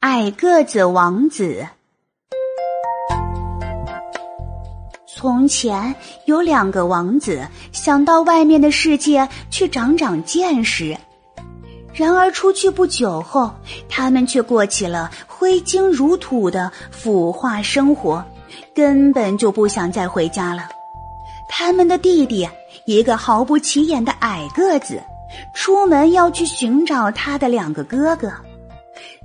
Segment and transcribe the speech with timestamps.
[0.00, 1.66] 矮个子王子。
[5.08, 10.96] 从前有两个王子，想到外面的世界去长长见识。
[11.92, 13.52] 然而出去不久后，
[13.88, 18.24] 他们却过起了挥金如土的腐化生活，
[18.72, 20.68] 根本就不想再回家了。
[21.48, 22.48] 他们的弟弟，
[22.86, 25.02] 一个毫不起眼的矮个子，
[25.54, 28.32] 出门要去寻找他的两个哥哥。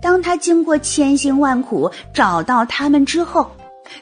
[0.03, 3.49] 当他经过千辛万苦找到他们之后，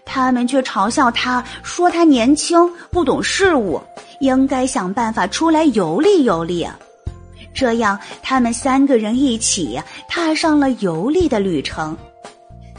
[0.04, 2.58] 他们却嘲笑他说他年轻
[2.90, 3.80] 不懂事物，
[4.20, 6.68] 应该想办法出来游历游历。
[7.54, 9.80] 这样，他们三个人一起
[10.10, 11.96] 踏上了游历的旅程。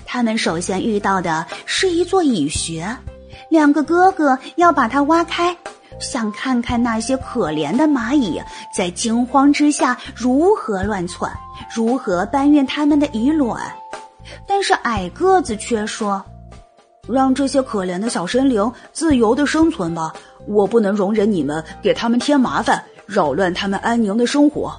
[0.04, 2.96] 他们首先遇到的是一座蚁穴，
[3.48, 5.56] 两个哥哥要把它挖开，
[6.00, 8.40] 想看看那些可怜的蚂蚁
[8.76, 11.32] 在惊慌之下如何乱窜，
[11.74, 13.60] 如何搬运他们的蚁卵。
[14.46, 16.22] 但是矮个子却说。
[17.08, 20.14] 让这些可怜的小生灵自由的生存吧，
[20.46, 24.72] 我不能容忍你们给他们添麻烦，扰乱他们安宁的生活。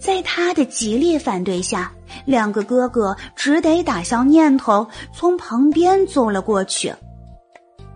[0.00, 1.92] 在他的极力反对下，
[2.24, 6.92] 两个哥哥只得打消念头，从旁边走了过去。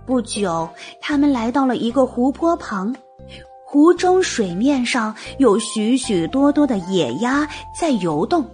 [0.06, 0.68] 不久，
[1.00, 2.94] 他们来到了一个湖泊旁，
[3.64, 7.46] 湖中水面上有许许多多的野鸭
[7.78, 8.48] 在游动。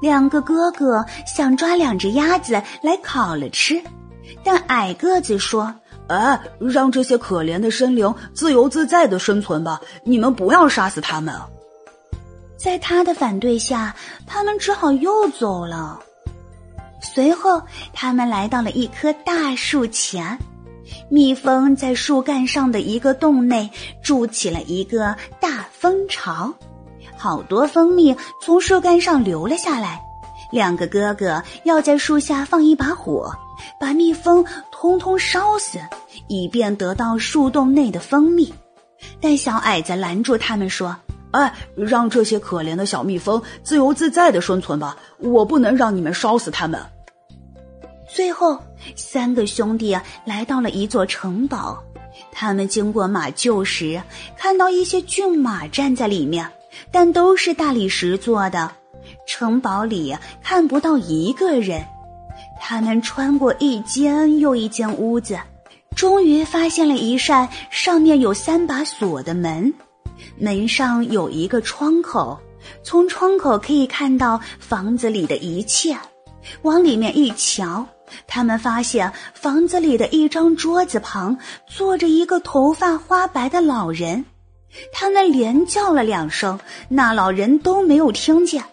[0.00, 3.82] 两个哥哥想抓两只鸭子来烤了吃，
[4.42, 5.74] 但矮个子说
[6.08, 11.34] ：“哎，让这些可怜的生灵自由自在的生存吧，你们不要杀死他们。”
[12.56, 13.94] 在他的反对下，
[14.26, 16.00] 他们只好又走了。
[17.00, 17.62] 随后，
[17.92, 20.38] 他们来到了一棵大树前，
[21.08, 23.70] 蜜蜂在树干上的一个洞内
[24.02, 26.52] 筑起了一个大蜂巢。
[27.16, 30.00] 好多蜂蜜从树干上流了下来，
[30.52, 33.30] 两个哥哥要在树下放一把火，
[33.78, 35.78] 把蜜蜂通通烧死，
[36.28, 38.52] 以便得到树洞内的蜂蜜。
[39.20, 40.96] 但小矮子拦住他们说
[41.32, 46.80] ：“哎，让这些可怜的小蜜蜂自由自在的生存吧，我不能让你们烧死它们。”
[48.12, 48.58] 最后，
[48.96, 51.82] 三个兄弟来到了一座城堡，
[52.32, 54.02] 他们经过马厩时，
[54.36, 56.50] 看到一些骏马站在里面。
[56.92, 58.70] 但都是大理石做的，
[59.26, 61.84] 城堡里看不到一个人。
[62.60, 65.38] 他们穿过一间又一间屋子，
[65.96, 69.74] 终于发现了一扇上面有三把锁的门，
[70.40, 72.38] 门上有一个窗口，
[72.82, 75.96] 从窗口可以看到房子里的一切。
[76.62, 77.86] 往里面一瞧，
[78.26, 84.24] 他们发现房子里的一张桌子旁坐着一个头发花白的老人。
[84.92, 86.58] 他们连叫了两声，
[86.88, 88.64] 那老人都没有听见。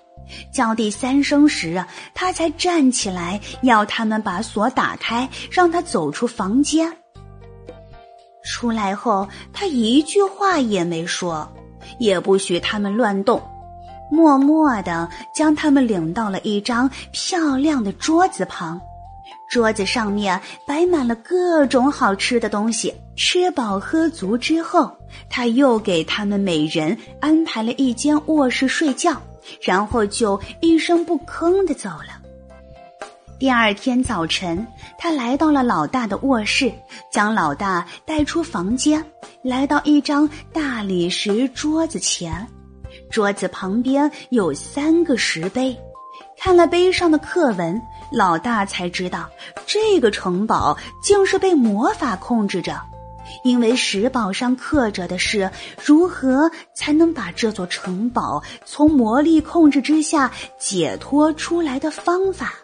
[0.54, 1.84] 叫第三声时，
[2.14, 6.98] 他才站起来，要他们把锁打开，让他走出房间。
[8.44, 11.52] 出来后，他一句话也没说，
[11.98, 13.42] 也不许他们乱动，
[14.12, 18.80] 默默地将他们领到了一张漂亮的桌子旁。
[19.50, 22.94] 桌子上面摆满了各种好吃的东西。
[23.16, 24.96] 吃饱喝足之后，
[25.30, 29.20] 他又给他们每人安排了一间卧室睡觉，
[29.62, 32.22] 然后就一声不吭的走了。
[33.40, 34.66] 第二天早晨，
[34.98, 36.74] 他来到了老大的卧室，
[37.12, 39.04] 将老大带出房间，
[39.44, 42.48] 来到一张大理石桌子前，
[43.12, 45.78] 桌子旁边有三个石碑。
[46.36, 47.80] 看了碑上的刻文，
[48.12, 49.30] 老大才知道
[49.68, 52.82] 这个城堡竟是被魔法控制着，
[53.44, 55.52] 因为石堡上刻着的是
[55.86, 62.56] 如何才能把这座城堡从魔力控制之下解脱出来的方法。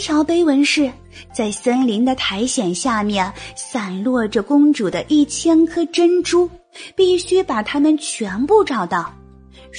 [0.00, 0.90] 条碑文是
[1.32, 6.50] 在森林的苔藓下面散落着公主的一千颗珍珠，
[6.96, 9.12] 必须把它们全部找到。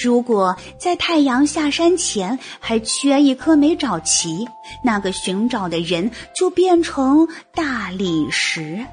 [0.01, 4.47] 如果在太阳下山前还缺一颗没找齐，
[4.83, 8.85] 那个寻找的人就变成大理石。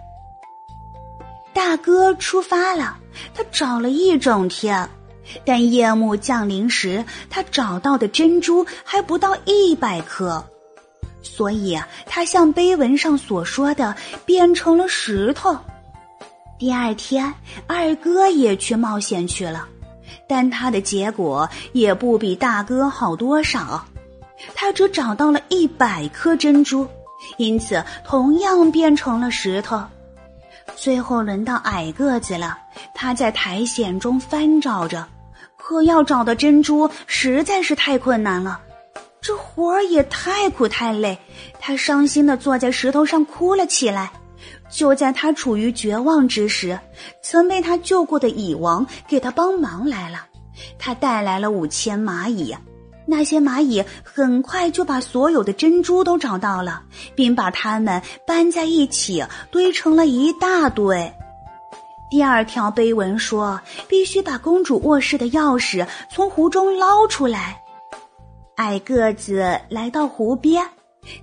[1.53, 2.99] 大哥出发了，
[3.35, 4.89] 他找了一整天，
[5.45, 10.45] 但夜幕降临时，他找到的珍珠还不到一百颗，
[11.23, 13.95] 所以他像碑文上所说的，
[14.25, 15.57] 变成了石头。
[16.59, 17.33] 第二天，
[17.67, 19.69] 二哥也去冒险去了。
[20.27, 23.85] 但他的结果也不比大哥好多少，
[24.55, 26.87] 他只找到了一百颗珍珠，
[27.37, 29.83] 因此同样变成了石头。
[30.77, 32.59] 最后轮到矮个子了，
[32.95, 35.07] 他在苔藓中翻找着，
[35.57, 38.61] 可要找到珍珠实在是太困难了，
[39.29, 41.19] 这活儿也太苦太累。
[41.61, 44.11] 他伤心的坐在石头上哭了起来。
[44.71, 46.81] 就在他处于绝望之时，
[47.23, 50.25] 曾被他救过的蚁王给他帮忙来了。
[50.79, 52.57] 他带来了五千蚂蚁，
[53.05, 56.85] 那些蚂蚁很快就把所有的珍珠都找到了，
[57.15, 61.13] 并把它们搬在一起堆成了一大堆。
[62.11, 67.61] 第二条碑文说，必须把公主卧室的钥匙从湖中捞出来。
[68.59, 70.69] 矮个子来到湖边，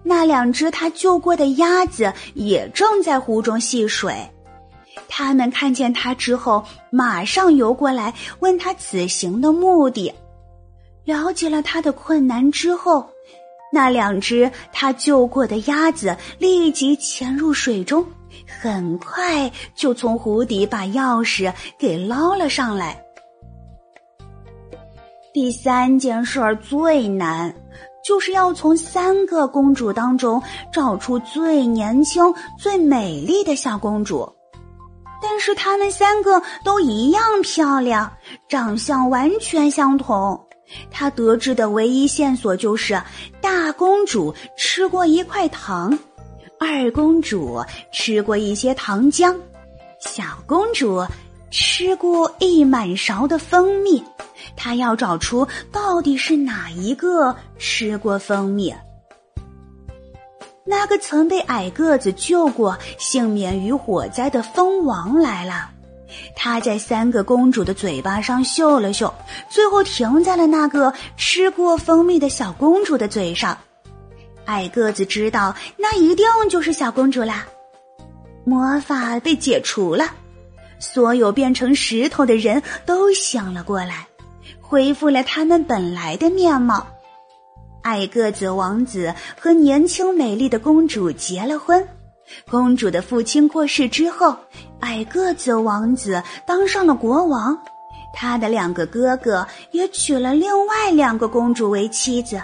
[0.04, 4.16] 那两只他救过的鸭子也正在湖中戏水。
[5.10, 10.14] 他们看见他之后，马上游过来问他此行的目的。
[11.04, 13.10] 了解了他的困难之后，
[13.72, 18.06] 那两只他救过的鸭子立即潜入水中。
[18.48, 23.05] 很快就从湖底把钥匙给捞了上来。
[25.36, 27.54] 第三件事儿最难，
[28.06, 30.42] 就是要从三个公主当中
[30.72, 34.34] 找出最年轻、最美丽的小公主。
[35.22, 38.10] 但是她们三个都一样漂亮，
[38.48, 40.42] 长相完全相同。
[40.90, 42.98] 他得知的唯一线索就是
[43.42, 46.00] 大公主吃过一块糖。
[46.58, 47.62] 二公主
[47.92, 49.36] 吃过一些糖浆，
[50.00, 51.06] 小公主
[51.52, 54.02] 吃过一满勺的蜂蜜。
[54.56, 58.74] 他要找出到底是哪一个吃过蜂蜜。
[60.66, 65.70] 那个曾被矮个子救过、幸免于火灾的蜂王来了。
[66.36, 69.14] 他在三个公主的嘴巴上嗅了嗅，
[69.50, 73.58] 最后停在了那个吃过蜂蜜的小公主的嘴上。
[74.46, 77.46] 矮个子知道，那一定就是小公主啦。
[78.44, 80.06] 魔法被解除了，
[80.80, 84.08] 所有变成石头的人都醒了过来，
[84.68, 86.88] 恢复了他们本来的面貌。
[87.84, 91.88] 矮个子王子和年轻美丽的公主结了婚。
[92.50, 94.36] 公主的父亲过世之后，
[94.80, 97.56] 矮个子王子当上了国王，
[98.16, 102.42] 他的两个哥哥也娶了另外两个公主为妻子。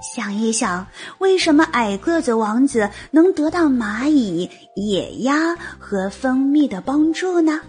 [0.00, 0.86] 想一想，
[1.18, 7.60] 为什么矮个子王子能得到蚂蚁、野鸭和蜂蜜的帮助呢？